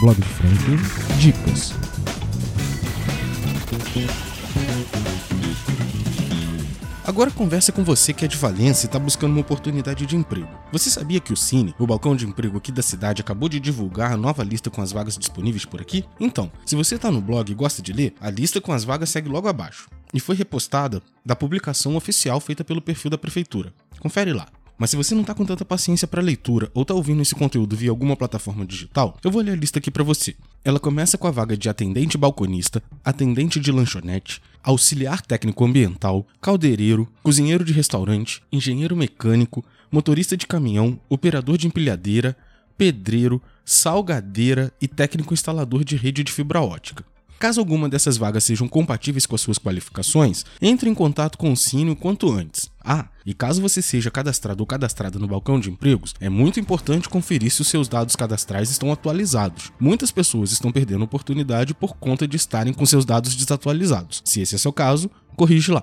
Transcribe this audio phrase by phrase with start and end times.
[0.00, 1.72] Blog de Dicas.
[7.06, 10.48] Agora conversa com você que é de Valência e está buscando uma oportunidade de emprego.
[10.70, 14.12] Você sabia que o Cine, o balcão de emprego aqui da cidade, acabou de divulgar
[14.12, 16.04] a nova lista com as vagas disponíveis por aqui?
[16.20, 19.08] Então, se você está no blog e gosta de ler, a lista com as vagas
[19.08, 19.88] segue logo abaixo.
[20.12, 23.72] E foi repostada da publicação oficial feita pelo perfil da prefeitura.
[23.98, 24.46] Confere lá.
[24.78, 27.74] Mas se você não tá com tanta paciência para leitura ou tá ouvindo esse conteúdo
[27.74, 30.36] via alguma plataforma digital, eu vou ler a lista aqui para você.
[30.62, 37.08] Ela começa com a vaga de atendente balconista, atendente de lanchonete, auxiliar técnico ambiental, caldeireiro,
[37.22, 42.36] cozinheiro de restaurante, engenheiro mecânico, motorista de caminhão, operador de empilhadeira,
[42.76, 47.04] pedreiro, salgadeira e técnico instalador de rede de fibra ótica.
[47.38, 51.56] Caso alguma dessas vagas sejam compatíveis com as suas qualificações, entre em contato com o
[51.56, 52.65] Cine o quanto antes.
[52.88, 57.08] Ah, e caso você seja cadastrado ou cadastrada no balcão de empregos, é muito importante
[57.08, 59.72] conferir se os seus dados cadastrais estão atualizados.
[59.80, 64.22] Muitas pessoas estão perdendo oportunidade por conta de estarem com seus dados desatualizados.
[64.24, 65.82] Se esse é seu caso, corrige lá.